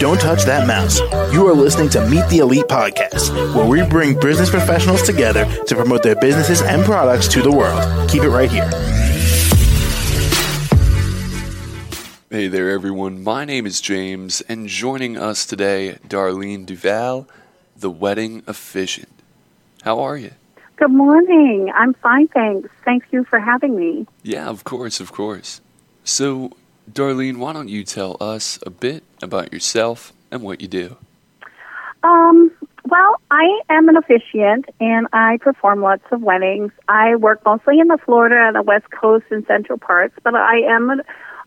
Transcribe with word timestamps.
Don't 0.00 0.20
touch 0.20 0.42
that 0.44 0.66
mouse. 0.66 0.98
You 1.32 1.46
are 1.46 1.54
listening 1.54 1.88
to 1.90 2.04
Meet 2.08 2.28
the 2.28 2.38
Elite 2.38 2.64
Podcast, 2.66 3.54
where 3.54 3.64
we 3.64 3.88
bring 3.88 4.18
business 4.18 4.50
professionals 4.50 5.02
together 5.02 5.44
to 5.66 5.74
promote 5.76 6.02
their 6.02 6.16
businesses 6.16 6.62
and 6.62 6.84
products 6.84 7.28
to 7.28 7.42
the 7.42 7.52
world. 7.52 8.10
Keep 8.10 8.24
it 8.24 8.30
right 8.30 8.50
here. 8.50 8.68
Hey 12.28 12.48
there, 12.48 12.70
everyone. 12.70 13.22
My 13.22 13.44
name 13.44 13.66
is 13.66 13.80
James, 13.80 14.40
and 14.48 14.66
joining 14.66 15.16
us 15.16 15.46
today, 15.46 15.98
Darlene 16.08 16.66
Duval, 16.66 17.28
the 17.76 17.90
wedding 17.90 18.42
officiant. 18.48 19.12
How 19.82 20.00
are 20.00 20.16
you? 20.16 20.32
Good 20.74 20.90
morning. 20.90 21.70
I'm 21.72 21.94
fine, 21.94 22.26
thanks. 22.26 22.68
Thank 22.84 23.04
you 23.12 23.22
for 23.22 23.38
having 23.38 23.76
me. 23.76 24.08
Yeah, 24.24 24.48
of 24.48 24.64
course, 24.64 24.98
of 24.98 25.12
course. 25.12 25.60
So, 26.02 26.50
Darlene, 26.90 27.38
why 27.38 27.52
don't 27.52 27.68
you 27.68 27.84
tell 27.84 28.16
us 28.20 28.58
a 28.66 28.70
bit 28.70 29.02
about 29.22 29.52
yourself 29.52 30.12
and 30.30 30.42
what 30.42 30.60
you 30.60 30.68
do? 30.68 30.96
Um, 32.02 32.50
well, 32.86 33.16
I 33.30 33.60
am 33.70 33.88
an 33.88 33.96
officiant 33.96 34.66
and 34.78 35.06
I 35.12 35.38
perform 35.40 35.80
lots 35.80 36.04
of 36.12 36.22
weddings. 36.22 36.70
I 36.86 37.16
work 37.16 37.40
mostly 37.46 37.80
in 37.80 37.88
the 37.88 37.98
Florida 38.04 38.36
and 38.46 38.54
the 38.54 38.62
West 38.62 38.90
Coast 38.90 39.24
and 39.30 39.46
central 39.46 39.78
parts, 39.78 40.14
but 40.22 40.34
I 40.34 40.58
am 40.68 40.90
an 40.90 41.00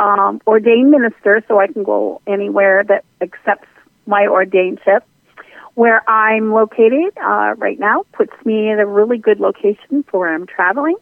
um, 0.00 0.40
ordained 0.46 0.90
minister, 0.90 1.44
so 1.46 1.60
I 1.60 1.68
can 1.68 1.84
go 1.84 2.20
anywhere 2.26 2.82
that 2.84 3.04
accepts 3.20 3.68
my 4.06 4.26
ordainship. 4.26 5.02
Where 5.74 6.08
I'm 6.10 6.52
located 6.52 7.16
uh, 7.22 7.54
right 7.56 7.78
now 7.78 8.04
puts 8.12 8.32
me 8.44 8.68
in 8.68 8.80
a 8.80 8.86
really 8.86 9.18
good 9.18 9.38
location 9.38 10.02
for 10.10 10.20
where 10.20 10.34
I'm 10.34 10.46
traveling. 10.46 10.96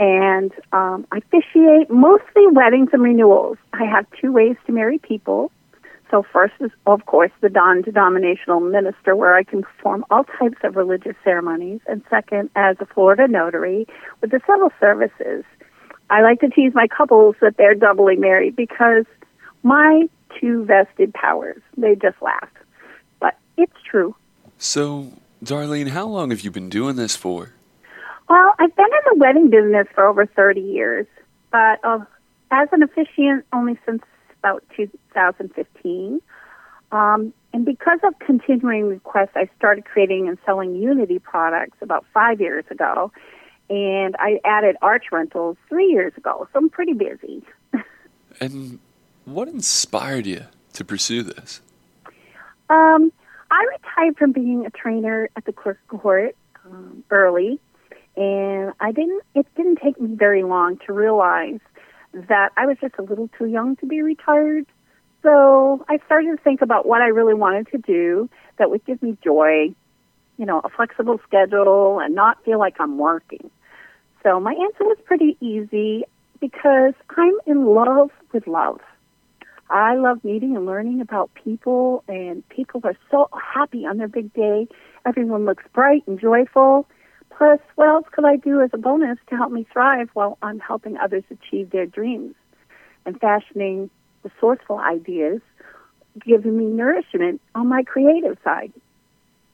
And 0.00 0.50
um, 0.72 1.06
I 1.12 1.18
officiate 1.18 1.90
mostly 1.90 2.46
weddings 2.50 2.88
and 2.94 3.02
renewals. 3.02 3.58
I 3.74 3.84
have 3.84 4.06
two 4.18 4.32
ways 4.32 4.56
to 4.66 4.72
marry 4.72 4.98
people. 4.98 5.52
So, 6.10 6.24
first 6.32 6.54
is, 6.58 6.70
of 6.86 7.04
course, 7.04 7.30
the 7.42 7.50
non 7.50 7.82
denominational 7.82 8.60
minister, 8.60 9.14
where 9.14 9.36
I 9.36 9.44
can 9.44 9.62
perform 9.62 10.06
all 10.10 10.24
types 10.24 10.56
of 10.64 10.74
religious 10.74 11.14
ceremonies. 11.22 11.80
And 11.86 12.02
second, 12.08 12.48
as 12.56 12.76
a 12.80 12.86
Florida 12.86 13.28
notary 13.28 13.86
with 14.22 14.30
the 14.30 14.40
civil 14.46 14.70
services. 14.80 15.44
I 16.08 16.22
like 16.22 16.40
to 16.40 16.48
tease 16.48 16.72
my 16.74 16.88
couples 16.88 17.36
that 17.42 17.56
they're 17.58 17.74
doubly 17.74 18.16
married 18.16 18.56
because 18.56 19.04
my 19.62 20.08
two 20.40 20.64
vested 20.64 21.12
powers, 21.12 21.62
they 21.76 21.94
just 21.94 22.20
laugh. 22.22 22.48
But 23.20 23.36
it's 23.58 23.80
true. 23.88 24.16
So, 24.58 25.12
Darlene, 25.44 25.88
how 25.88 26.06
long 26.06 26.30
have 26.30 26.40
you 26.40 26.50
been 26.50 26.70
doing 26.70 26.96
this 26.96 27.14
for? 27.14 27.52
Well, 28.30 28.54
I've 28.58 28.74
been 28.74 28.86
in 28.86 29.12
the 29.12 29.18
wedding 29.18 29.50
business 29.50 29.86
for 29.94 30.06
over 30.06 30.24
30 30.24 30.60
years, 30.60 31.06
but 31.50 31.84
uh, 31.84 31.98
as 32.50 32.68
an 32.72 32.82
officiant 32.82 33.44
only 33.52 33.78
since 33.84 34.02
about 34.38 34.64
2015. 34.76 36.20
Um, 36.92 37.34
and 37.52 37.64
because 37.64 37.98
of 38.04 38.18
continuing 38.20 38.88
requests, 38.88 39.32
I 39.34 39.50
started 39.58 39.84
creating 39.84 40.28
and 40.28 40.38
selling 40.46 40.74
Unity 40.74 41.18
products 41.18 41.76
about 41.82 42.06
five 42.14 42.40
years 42.40 42.64
ago 42.70 43.12
and 43.70 44.16
I 44.18 44.40
added 44.44 44.76
arch 44.82 45.06
rentals 45.12 45.56
three 45.68 45.86
years 45.86 46.12
ago, 46.16 46.48
so 46.52 46.58
I'm 46.58 46.68
pretty 46.68 46.92
busy. 46.92 47.42
and 48.40 48.80
what 49.24 49.46
inspired 49.46 50.26
you 50.26 50.44
to 50.72 50.84
pursue 50.84 51.22
this? 51.22 51.60
Um, 52.68 53.12
I 53.50 53.66
retired 53.72 54.18
from 54.18 54.32
being 54.32 54.66
a 54.66 54.70
trainer 54.70 55.30
at 55.36 55.44
the 55.44 55.52
clerk 55.52 55.78
court 55.86 56.34
um, 56.64 57.04
early, 57.10 57.60
and 58.20 58.72
I 58.80 58.92
didn't. 58.92 59.22
It 59.34 59.46
didn't 59.56 59.78
take 59.82 59.98
me 59.98 60.14
very 60.14 60.42
long 60.42 60.76
to 60.86 60.92
realize 60.92 61.58
that 62.12 62.50
I 62.56 62.66
was 62.66 62.76
just 62.80 62.94
a 62.98 63.02
little 63.02 63.30
too 63.38 63.46
young 63.46 63.76
to 63.76 63.86
be 63.86 64.02
retired. 64.02 64.66
So 65.22 65.84
I 65.88 65.98
started 66.04 66.36
to 66.36 66.42
think 66.42 66.60
about 66.60 66.84
what 66.86 67.00
I 67.00 67.06
really 67.06 67.34
wanted 67.34 67.68
to 67.68 67.78
do 67.78 68.28
that 68.58 68.70
would 68.70 68.84
give 68.84 69.02
me 69.02 69.16
joy, 69.24 69.74
you 70.36 70.44
know, 70.44 70.60
a 70.62 70.68
flexible 70.68 71.18
schedule 71.26 71.98
and 71.98 72.14
not 72.14 72.44
feel 72.44 72.58
like 72.58 72.76
I'm 72.78 72.98
working. 72.98 73.50
So 74.22 74.38
my 74.38 74.52
answer 74.52 74.84
was 74.84 74.98
pretty 75.06 75.38
easy 75.40 76.04
because 76.40 76.92
I'm 77.16 77.34
in 77.46 77.64
love 77.64 78.10
with 78.32 78.46
love. 78.46 78.80
I 79.70 79.94
love 79.94 80.22
meeting 80.24 80.56
and 80.56 80.66
learning 80.66 81.00
about 81.00 81.30
people, 81.34 82.02
and 82.08 82.46
people 82.48 82.80
are 82.84 82.96
so 83.10 83.28
happy 83.32 83.86
on 83.86 83.98
their 83.98 84.08
big 84.08 84.34
day. 84.34 84.66
Everyone 85.06 85.46
looks 85.46 85.64
bright 85.72 86.02
and 86.06 86.20
joyful. 86.20 86.86
Plus, 87.40 87.58
what 87.76 87.88
else 87.88 88.04
could 88.12 88.26
I 88.26 88.36
do 88.36 88.60
as 88.60 88.68
a 88.74 88.76
bonus 88.76 89.16
to 89.30 89.34
help 89.34 89.50
me 89.50 89.66
thrive 89.72 90.10
while 90.12 90.36
I'm 90.42 90.58
helping 90.60 90.98
others 90.98 91.24
achieve 91.30 91.70
their 91.70 91.86
dreams 91.86 92.34
and 93.06 93.18
fashioning 93.18 93.88
resourceful 94.22 94.78
ideas, 94.78 95.40
giving 96.22 96.58
me 96.58 96.66
nourishment 96.66 97.40
on 97.54 97.66
my 97.66 97.82
creative 97.82 98.36
side? 98.44 98.74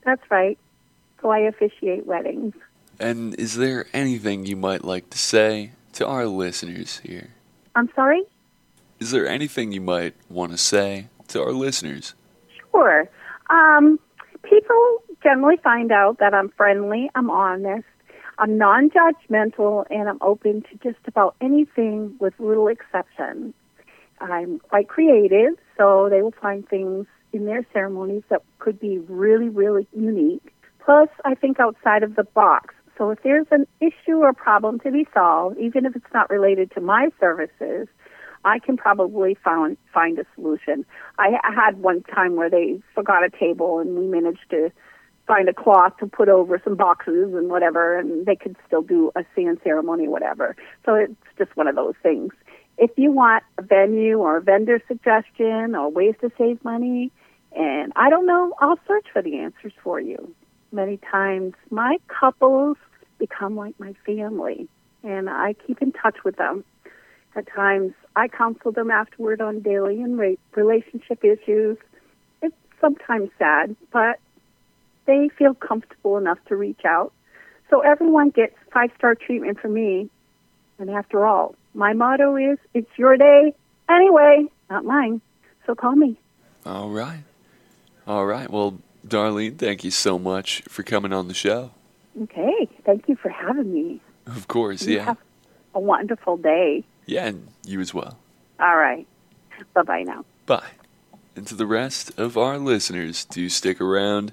That's 0.04 0.28
right. 0.32 0.58
So 1.22 1.30
I 1.30 1.38
officiate 1.38 2.06
weddings. 2.06 2.54
And 2.98 3.36
is 3.36 3.54
there 3.54 3.86
anything 3.92 4.46
you 4.46 4.56
might 4.56 4.84
like 4.84 5.10
to 5.10 5.18
say 5.18 5.70
to 5.92 6.08
our 6.08 6.26
listeners 6.26 6.98
here? 7.04 7.34
I'm 7.76 7.88
sorry? 7.94 8.24
Is 8.98 9.12
there 9.12 9.28
anything 9.28 9.70
you 9.70 9.80
might 9.80 10.16
want 10.28 10.50
to 10.50 10.58
say 10.58 11.06
to 11.28 11.40
our 11.40 11.52
listeners? 11.52 12.14
Sure. 12.72 13.08
Um, 13.48 14.00
people 14.42 15.02
generally 15.26 15.56
find 15.56 15.90
out 15.90 16.18
that 16.20 16.34
I'm 16.34 16.50
friendly, 16.50 17.10
I'm 17.16 17.30
honest, 17.30 17.84
I'm 18.38 18.58
non 18.58 18.90
judgmental, 18.90 19.84
and 19.90 20.08
I'm 20.08 20.18
open 20.20 20.62
to 20.62 20.76
just 20.84 21.04
about 21.08 21.34
anything 21.40 22.14
with 22.20 22.34
little 22.38 22.68
exception. 22.68 23.52
I'm 24.20 24.60
quite 24.60 24.88
creative, 24.88 25.54
so 25.76 26.08
they 26.08 26.22
will 26.22 26.34
find 26.40 26.66
things 26.68 27.06
in 27.32 27.44
their 27.44 27.66
ceremonies 27.72 28.22
that 28.28 28.42
could 28.60 28.78
be 28.78 28.98
really, 28.98 29.48
really 29.48 29.88
unique. 29.92 30.52
Plus, 30.84 31.08
I 31.24 31.34
think 31.34 31.58
outside 31.58 32.04
of 32.04 32.14
the 32.14 32.22
box. 32.22 32.74
So 32.96 33.10
if 33.10 33.18
there's 33.24 33.48
an 33.50 33.66
issue 33.80 34.18
or 34.18 34.32
problem 34.32 34.78
to 34.80 34.92
be 34.92 35.08
solved, 35.12 35.58
even 35.58 35.86
if 35.86 35.96
it's 35.96 36.14
not 36.14 36.30
related 36.30 36.70
to 36.72 36.80
my 36.80 37.08
services, 37.18 37.88
I 38.44 38.60
can 38.60 38.76
probably 38.76 39.36
find 39.42 39.76
find 39.92 40.18
a 40.20 40.24
solution. 40.36 40.86
I 41.18 41.30
had 41.42 41.82
one 41.82 42.02
time 42.04 42.36
where 42.36 42.48
they 42.48 42.80
forgot 42.94 43.24
a 43.24 43.30
table, 43.30 43.80
and 43.80 43.98
we 43.98 44.06
managed 44.06 44.48
to 44.50 44.70
find 45.26 45.48
a 45.48 45.52
cloth 45.52 45.96
to 45.98 46.06
put 46.06 46.28
over 46.28 46.60
some 46.62 46.76
boxes 46.76 47.34
and 47.34 47.48
whatever, 47.48 47.98
and 47.98 48.26
they 48.26 48.36
could 48.36 48.56
still 48.66 48.82
do 48.82 49.10
a 49.16 49.24
sand 49.34 49.58
ceremony, 49.64 50.08
whatever. 50.08 50.56
So 50.84 50.94
it's 50.94 51.14
just 51.36 51.56
one 51.56 51.66
of 51.66 51.74
those 51.74 51.94
things. 52.02 52.32
If 52.78 52.90
you 52.96 53.10
want 53.10 53.42
a 53.58 53.62
venue 53.62 54.18
or 54.18 54.36
a 54.36 54.42
vendor 54.42 54.80
suggestion 54.86 55.74
or 55.74 55.90
ways 55.90 56.14
to 56.20 56.30
save 56.38 56.62
money, 56.64 57.10
and 57.56 57.92
I 57.96 58.10
don't 58.10 58.26
know, 58.26 58.52
I'll 58.60 58.78
search 58.86 59.06
for 59.12 59.22
the 59.22 59.38
answers 59.38 59.72
for 59.82 59.98
you. 59.98 60.34
Many 60.72 60.98
times, 60.98 61.54
my 61.70 61.98
couples 62.08 62.76
become 63.18 63.56
like 63.56 63.78
my 63.80 63.94
family, 64.04 64.68
and 65.02 65.30
I 65.30 65.54
keep 65.66 65.80
in 65.80 65.92
touch 65.92 66.16
with 66.24 66.36
them. 66.36 66.64
At 67.34 67.46
times, 67.54 67.94
I 68.14 68.28
counsel 68.28 68.72
them 68.72 68.90
afterward 68.90 69.40
on 69.40 69.60
daily 69.60 70.00
and 70.02 70.38
relationship 70.54 71.24
issues. 71.24 71.78
It's 72.42 72.54
sometimes 72.80 73.30
sad, 73.38 73.74
but 73.90 74.18
they 75.06 75.28
feel 75.38 75.54
comfortable 75.54 76.16
enough 76.16 76.38
to 76.48 76.56
reach 76.56 76.84
out. 76.84 77.12
So 77.70 77.80
everyone 77.80 78.30
gets 78.30 78.54
five 78.72 78.90
star 78.96 79.14
treatment 79.14 79.60
from 79.60 79.74
me. 79.74 80.10
And 80.78 80.90
after 80.90 81.26
all, 81.26 81.54
my 81.74 81.92
motto 81.92 82.36
is 82.36 82.58
it's 82.74 82.90
your 82.96 83.16
day 83.16 83.54
anyway, 83.88 84.46
not 84.70 84.84
mine. 84.84 85.20
So 85.66 85.74
call 85.74 85.96
me. 85.96 86.18
All 86.64 86.90
right. 86.90 87.22
All 88.06 88.26
right. 88.26 88.50
Well, 88.50 88.78
Darlene, 89.06 89.56
thank 89.56 89.84
you 89.84 89.90
so 89.90 90.18
much 90.18 90.62
for 90.68 90.82
coming 90.82 91.12
on 91.12 91.28
the 91.28 91.34
show. 91.34 91.70
Okay. 92.22 92.68
Thank 92.84 93.08
you 93.08 93.16
for 93.16 93.28
having 93.28 93.72
me. 93.72 94.00
Of 94.26 94.48
course, 94.48 94.82
you 94.82 94.96
yeah. 94.96 95.04
Have 95.04 95.18
a 95.74 95.80
wonderful 95.80 96.36
day. 96.36 96.84
Yeah, 97.06 97.26
and 97.26 97.46
you 97.64 97.80
as 97.80 97.94
well. 97.94 98.18
All 98.58 98.76
right. 98.76 99.06
Bye 99.74 99.82
bye 99.82 100.02
now. 100.02 100.24
Bye. 100.46 100.70
And 101.36 101.46
to 101.46 101.54
the 101.54 101.66
rest 101.66 102.18
of 102.18 102.36
our 102.36 102.58
listeners, 102.58 103.24
do 103.26 103.48
stick 103.48 103.80
around. 103.80 104.32